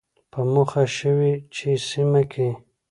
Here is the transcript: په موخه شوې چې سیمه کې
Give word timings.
په 0.31 0.39
موخه 0.51 0.83
شوې 0.97 1.33
چې 1.55 1.69
سیمه 1.89 2.21
کې 2.31 2.49